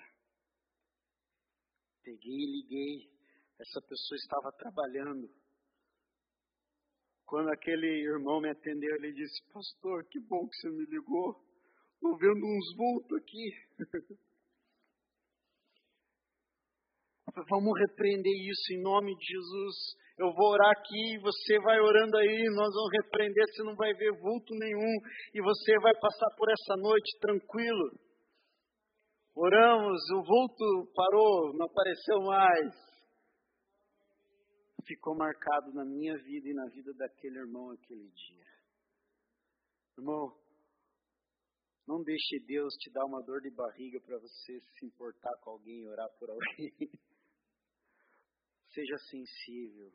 [2.01, 3.13] Peguei e liguei.
[3.59, 5.29] Essa pessoa estava trabalhando.
[7.33, 11.34] Quando aquele irmão me atendeu, ele disse: Pastor, que bom que você me ligou.
[11.95, 13.49] Estou vendo uns vultos aqui.
[17.49, 19.75] Vamos repreender isso em nome de Jesus.
[20.19, 24.11] Eu vou orar aqui, você vai orando aí, nós vamos repreender, você não vai ver
[24.19, 24.93] vulto nenhum
[25.34, 27.99] e você vai passar por essa noite tranquilo.
[29.36, 32.92] Oramos, o vulto parou, não apareceu mais.
[34.86, 38.45] Ficou marcado na minha vida e na vida daquele irmão aquele dia.
[39.97, 40.38] Irmão,
[41.88, 45.81] não deixe Deus te dar uma dor de barriga para você se importar com alguém
[45.81, 46.71] e orar por alguém.
[48.73, 49.93] Seja sensível.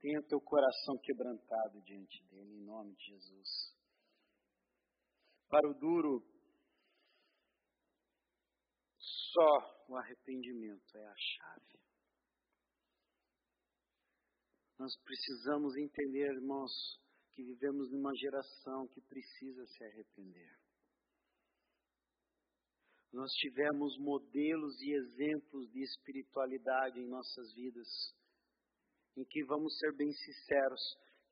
[0.00, 3.76] Tenha teu coração quebrantado diante dele, em nome de Jesus.
[5.48, 6.24] Para o duro,
[8.98, 11.77] só o arrependimento é a chave.
[14.78, 16.72] Nós precisamos entender, irmãos,
[17.32, 20.56] que vivemos numa geração que precisa se arrepender.
[23.12, 27.88] Nós tivemos modelos e exemplos de espiritualidade em nossas vidas
[29.16, 30.80] em que vamos ser bem sinceros,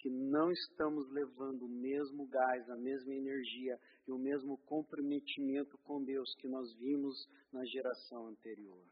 [0.00, 3.78] que não estamos levando o mesmo gás, a mesma energia
[4.08, 7.16] e o mesmo comprometimento com Deus que nós vimos
[7.52, 8.84] na geração anterior.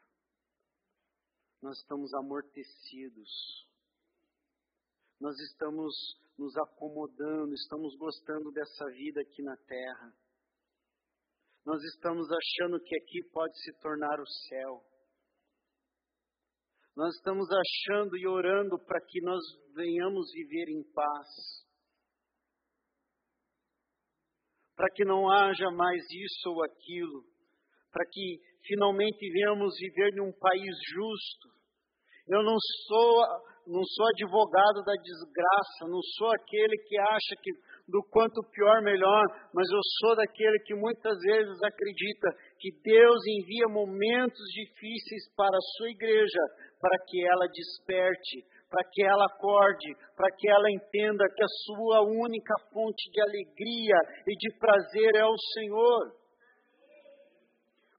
[1.60, 3.66] Nós estamos amortecidos.
[5.24, 5.94] Nós estamos
[6.36, 10.12] nos acomodando, estamos gostando dessa vida aqui na terra.
[11.64, 14.84] Nós estamos achando que aqui pode se tornar o céu.
[16.94, 19.40] Nós estamos achando e orando para que nós
[19.72, 21.28] venhamos viver em paz.
[24.76, 27.24] Para que não haja mais isso ou aquilo.
[27.90, 31.48] Para que finalmente venhamos viver em um país justo.
[32.28, 32.56] Eu não
[32.86, 37.50] sou, não sou advogado da desgraça, não sou aquele que acha que
[37.88, 43.68] do quanto pior melhor, mas eu sou daquele que muitas vezes acredita que Deus envia
[43.68, 46.40] momentos difíceis para a sua igreja,
[46.80, 52.02] para que ela desperte, para que ela acorde, para que ela entenda que a sua
[52.02, 53.96] única fonte de alegria
[54.26, 56.24] e de prazer é o Senhor.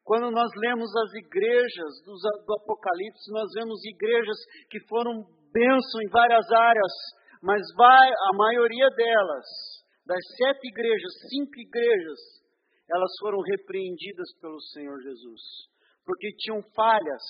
[0.03, 4.37] Quando nós lemos as igrejas do Apocalipse, nós vemos igrejas
[4.69, 5.25] que foram
[5.55, 6.93] bênção em várias áreas,
[7.41, 9.45] mas vai, a maioria delas,
[10.05, 12.19] das sete igrejas, cinco igrejas,
[12.91, 15.41] elas foram repreendidas pelo Senhor Jesus,
[16.03, 17.23] porque tinham falhas.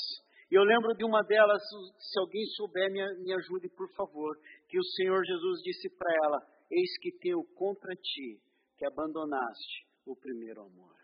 [0.50, 1.62] Eu lembro de uma delas,
[2.00, 4.36] se alguém souber, me, me ajude, por favor,
[4.68, 6.40] que o Senhor Jesus disse para ela:
[6.72, 8.42] Eis que tenho contra ti
[8.78, 10.96] que abandonaste o primeiro amor.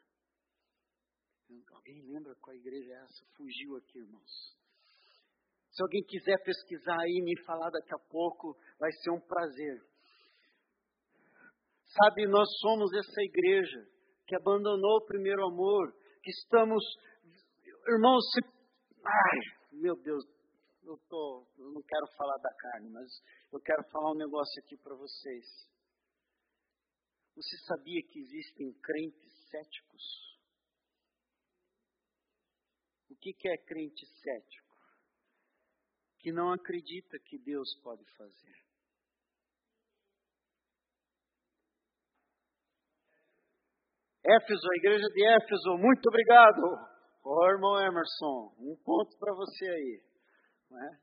[1.74, 3.26] Alguém lembra qual igreja é essa?
[3.36, 4.61] Fugiu aqui, irmãos.
[5.72, 9.82] Se alguém quiser pesquisar aí e me falar daqui a pouco, vai ser um prazer.
[11.86, 13.88] Sabe, nós somos essa igreja
[14.28, 15.94] que abandonou o primeiro amor,
[16.24, 16.84] que estamos,
[17.88, 18.42] irmãos, se,
[19.04, 19.40] ai,
[19.74, 20.24] meu Deus,
[20.84, 23.10] eu, tô, eu não quero falar da carne, mas
[23.52, 25.46] eu quero falar um negócio aqui para vocês.
[27.36, 30.04] Você sabia que existem crentes céticos?
[33.10, 34.71] O que, que é crente cético?
[36.22, 38.62] Que não acredita que Deus pode fazer.
[44.24, 46.62] Éfeso, a igreja de Éfeso, muito obrigado.
[47.24, 50.04] Ô irmão Emerson, um ponto para você aí.
[50.72, 51.00] É?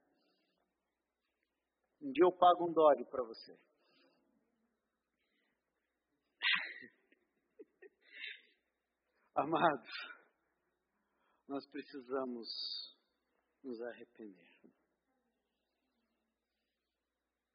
[2.00, 3.58] Um dia eu pago um dog para você.
[9.34, 9.90] Amados,
[11.48, 12.48] nós precisamos
[13.64, 14.48] nos arrepender.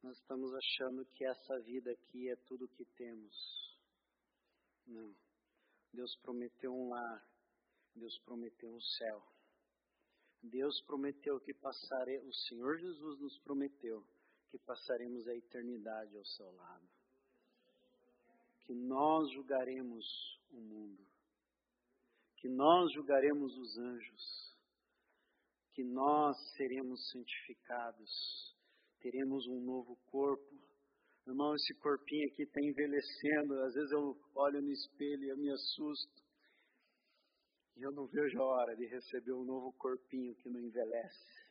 [0.04, 3.34] Nós estamos achando que essa vida aqui é tudo que temos.
[4.86, 5.16] Não.
[5.94, 7.26] Deus prometeu um lar.
[7.96, 9.26] Deus prometeu um céu.
[10.42, 14.06] Deus prometeu que passarei, o Senhor Jesus nos prometeu
[14.50, 16.86] que passaremos a eternidade ao seu lado.
[18.60, 21.14] Que nós julgaremos o mundo
[22.44, 24.54] que nós julgaremos os anjos,
[25.72, 28.53] que nós seremos santificados,
[29.04, 30.58] teremos um novo corpo.
[31.26, 33.60] Irmão, esse corpinho aqui está envelhecendo.
[33.60, 36.24] Às vezes eu olho no espelho e eu me assusto.
[37.76, 41.44] E eu não vejo a hora de receber um novo corpinho que não envelhece,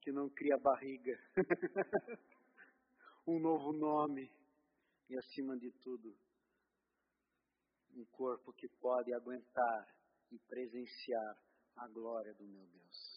[0.00, 1.16] que não cria barriga.
[3.28, 4.28] um novo nome.
[5.08, 6.12] E acima de tudo,
[7.94, 9.88] um corpo que pode aguentar
[10.32, 11.38] e presenciar
[11.76, 13.15] a glória do meu Deus.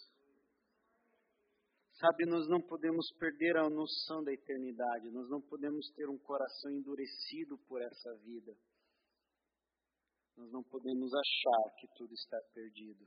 [2.00, 6.72] Sabe, nós não podemos perder a noção da eternidade, nós não podemos ter um coração
[6.72, 8.56] endurecido por essa vida.
[10.38, 13.06] Nós não podemos achar que tudo está perdido.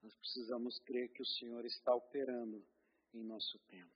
[0.00, 2.64] Nós precisamos crer que o Senhor está operando
[3.14, 3.92] em nosso tempo.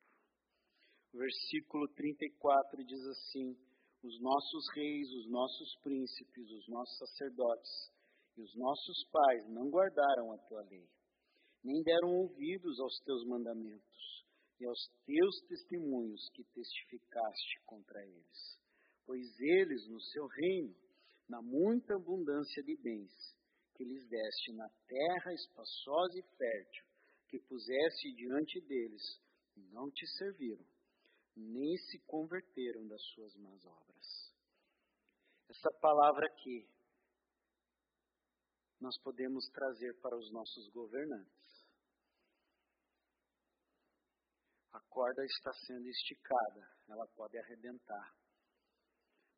[1.13, 3.57] O versículo 34 diz assim:
[4.03, 7.71] Os nossos reis, os nossos príncipes, os nossos sacerdotes
[8.37, 10.91] e os nossos pais não guardaram a tua lei,
[11.63, 14.27] nem deram ouvidos aos teus mandamentos
[14.61, 18.59] e aos teus testemunhos que testificaste contra eles.
[19.05, 20.75] Pois eles, no seu reino,
[21.29, 23.13] na muita abundância de bens
[23.75, 26.85] que lhes deste na terra espaçosa e fértil,
[27.29, 29.21] que puseste diante deles,
[29.73, 30.65] não te serviram,
[31.35, 34.33] nem se converteram das suas más obras.
[35.49, 36.67] Essa palavra aqui
[38.81, 41.67] nós podemos trazer para os nossos governantes.
[44.72, 48.15] A corda está sendo esticada, ela pode arrebentar.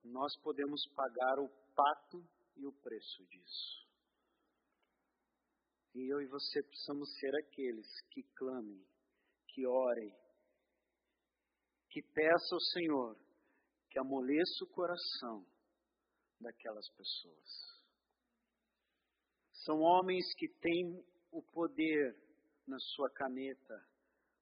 [0.03, 2.27] Nós podemos pagar o pato
[2.57, 3.85] e o preço disso.
[5.95, 8.85] E eu e você precisamos ser aqueles que clamem,
[9.49, 10.13] que orem,
[11.89, 13.25] que peça ao Senhor
[13.95, 15.47] que amoleça o coração
[16.41, 17.49] daquelas pessoas.
[19.65, 22.13] São homens que têm o poder
[22.67, 23.89] na sua caneta,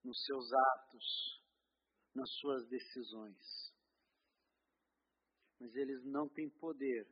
[0.04, 1.42] nos seus atos,
[2.14, 3.72] nas suas decisões.
[5.60, 7.06] Mas eles não têm poder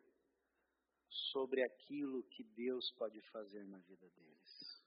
[1.32, 4.82] sobre aquilo que Deus pode fazer na vida deles.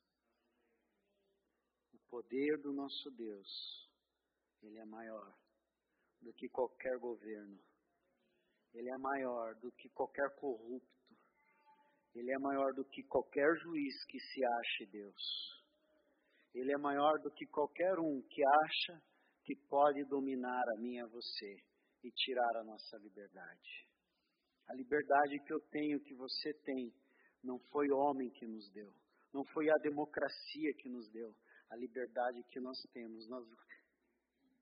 [1.93, 3.89] O poder do nosso Deus,
[4.62, 5.34] ele é maior
[6.22, 7.60] do que qualquer governo.
[8.74, 10.91] Ele é maior do que qualquer corrupto.
[12.16, 15.62] Ele é maior do que qualquer juiz que se ache Deus.
[16.54, 19.01] Ele é maior do que qualquer um que acha
[19.43, 21.58] que pode dominar a mim e a você
[22.04, 23.88] e tirar a nossa liberdade.
[24.68, 26.93] A liberdade que eu tenho, que você tem,
[27.43, 28.93] não foi homem que nos deu,
[29.34, 31.36] não foi a democracia que nos deu.
[31.70, 33.47] A liberdade que nós temos, nós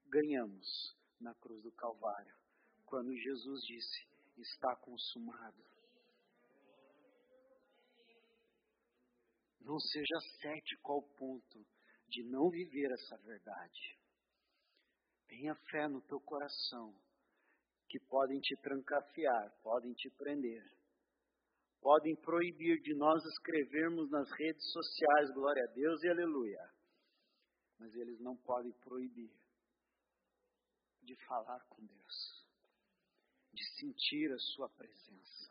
[0.08, 2.34] ganhamos na cruz do Calvário,
[2.86, 5.62] quando Jesus disse: Está consumado.
[9.60, 11.66] Não seja cético ao ponto
[12.12, 13.97] de não viver essa verdade.
[15.28, 16.93] Tenha fé no teu coração,
[17.88, 20.64] que podem te trancafiar, podem te prender,
[21.80, 26.70] podem proibir de nós escrevermos nas redes sociais, glória a Deus e aleluia.
[27.80, 29.34] Mas eles não podem proibir
[31.01, 32.45] de falar com Deus,
[33.53, 35.49] de sentir a Sua presença.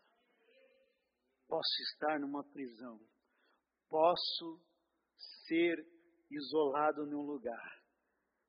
[1.48, 3.00] Posso estar numa prisão,
[3.88, 4.60] posso
[5.46, 5.99] ser
[6.30, 7.82] isolado num lugar,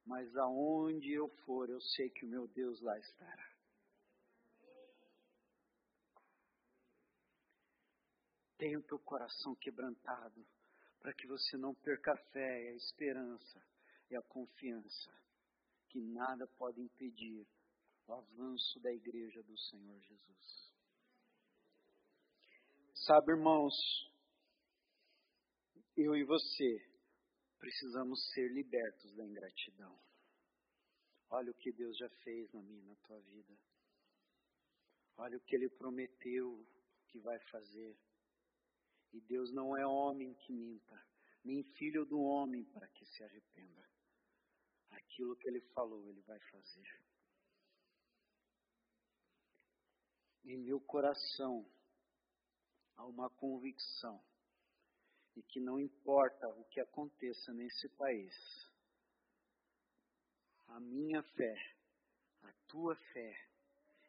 [0.06, 3.52] mas aonde eu for, eu sei que o meu Deus lá estará.
[8.58, 10.46] Tenha o teu coração quebrantado,
[11.00, 13.60] para que você não perca a fé, a esperança
[14.10, 15.12] e a confiança
[15.90, 17.46] que nada pode impedir
[18.08, 20.72] o avanço da igreja do Senhor Jesus.
[22.94, 23.74] Sabe, irmãos,
[25.98, 26.91] eu e você
[27.62, 29.98] precisamos ser libertos da ingratidão.
[31.30, 33.58] Olha o que Deus já fez na minha na tua vida.
[35.16, 36.68] Olha o que Ele prometeu
[37.08, 37.98] que vai fazer.
[39.14, 41.02] E Deus não é homem que minta,
[41.44, 43.92] nem filho do homem para que se arrependa
[44.92, 47.02] aquilo que ele falou, ele vai fazer.
[50.44, 51.70] Em meu coração
[52.96, 54.24] há uma convicção
[55.36, 58.34] e que não importa o que aconteça nesse país,
[60.68, 61.76] a minha fé,
[62.44, 63.48] a tua fé,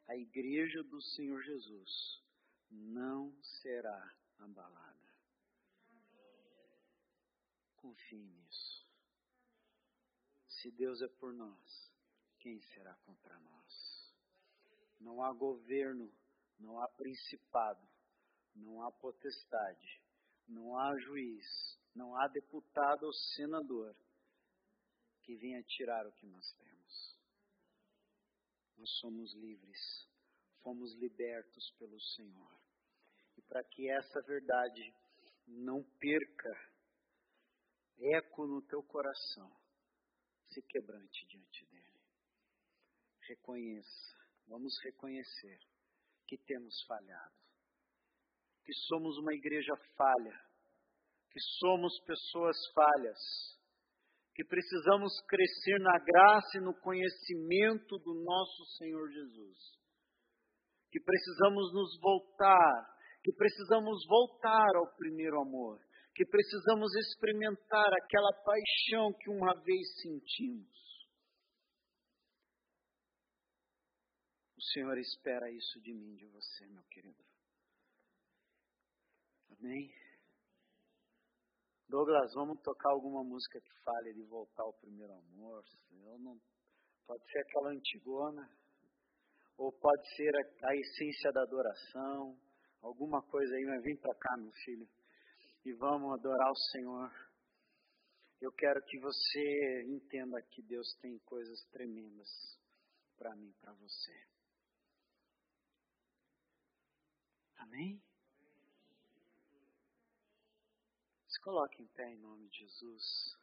[0.08, 2.22] a igreja do Senhor Jesus
[2.70, 4.92] não será abalada.
[7.76, 8.86] Confie nisso.
[10.48, 11.92] Se Deus é por nós,
[12.38, 14.14] quem será contra nós?
[15.00, 16.12] Não há governo,
[16.58, 17.84] não há principado,
[18.54, 20.00] não há potestade,
[20.48, 23.94] não há juiz, não há deputado ou senador
[25.22, 27.18] que venha tirar o que nós temos.
[28.76, 30.08] Nós somos livres,
[30.62, 32.60] fomos libertos pelo Senhor.
[33.36, 34.94] E para que essa verdade
[35.46, 36.72] não perca
[37.98, 39.50] eco no teu coração,
[40.48, 42.00] se quebrante diante dele.
[43.20, 44.16] Reconheça,
[44.46, 45.60] vamos reconhecer
[46.26, 47.41] que temos falhado,
[48.64, 50.38] que somos uma igreja falha,
[51.30, 53.18] que somos pessoas falhas,
[54.34, 59.58] que precisamos crescer na graça e no conhecimento do nosso Senhor Jesus,
[60.90, 65.80] que precisamos nos voltar, que precisamos voltar ao primeiro amor,
[66.14, 70.70] que precisamos experimentar aquela paixão que uma vez sentimos.
[74.56, 77.31] O Senhor espera isso de mim, de você, meu querido.
[79.62, 79.94] Amém?
[81.88, 85.64] Douglas, vamos tocar alguma música que fale de voltar ao primeiro amor.
[85.90, 86.36] Eu não,
[87.06, 88.50] pode ser aquela antigona,
[89.56, 92.36] ou pode ser a, a essência da adoração,
[92.80, 94.88] alguma coisa aí, mas vem para cá, meu filho
[95.64, 97.10] e vamos adorar o Senhor.
[98.40, 102.28] Eu quero que você entenda que Deus tem coisas tremendas
[103.16, 104.26] para mim, para você.
[107.58, 108.02] Amém?
[111.28, 113.36] Se coloque em pé em nome de Jesus.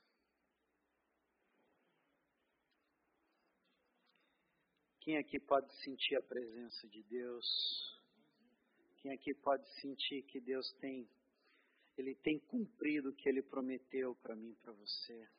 [5.01, 7.45] Quem aqui pode sentir a presença de Deus?
[8.97, 11.09] Quem aqui pode sentir que Deus tem
[11.97, 15.29] ele tem cumprido o que ele prometeu para mim, para você.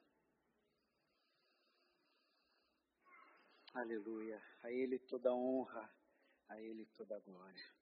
[3.73, 4.43] Aleluia.
[4.63, 5.91] A Ele toda honra,
[6.49, 7.80] a Ele toda glória.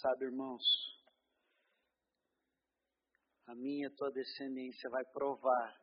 [0.00, 0.62] Sabe, irmãos,
[3.46, 5.80] a minha e a tua descendência vai provar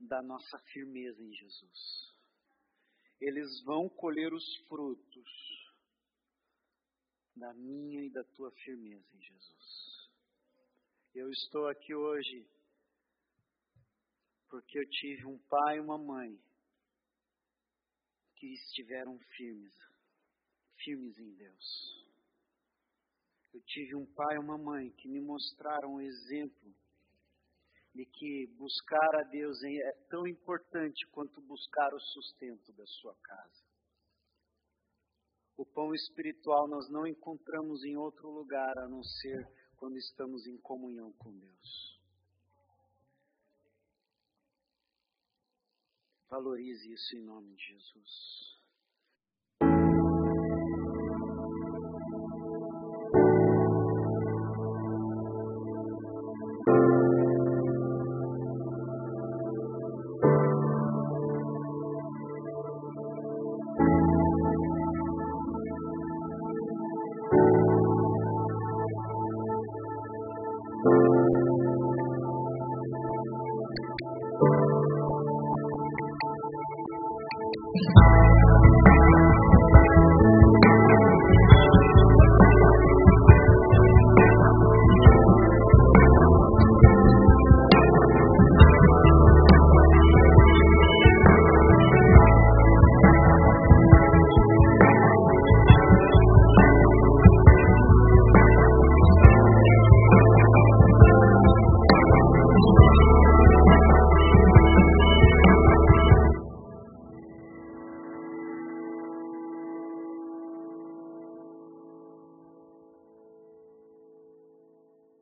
[0.00, 2.14] da nossa firmeza em Jesus.
[3.20, 5.30] Eles vão colher os frutos
[7.34, 10.10] da minha e da tua firmeza em Jesus.
[11.14, 12.48] Eu estou aqui hoje
[14.48, 16.40] porque eu tive um pai e uma mãe
[18.36, 19.74] que estiveram firmes,
[20.86, 22.06] firmes em Deus.
[23.52, 26.72] Eu tive um pai e uma mãe que me mostraram um exemplo
[27.92, 33.66] de que buscar a Deus é tão importante quanto buscar o sustento da sua casa.
[35.56, 40.58] O pão espiritual nós não encontramos em outro lugar a não ser quando estamos em
[40.58, 42.00] comunhão com Deus.
[46.28, 48.55] Valorize isso em nome de Jesus.